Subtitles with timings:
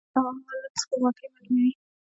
[0.03, 1.71] د هوا حالات سپوږمکۍ معلوموي